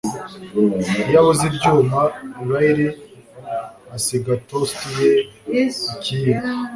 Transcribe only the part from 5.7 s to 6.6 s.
ikiyiko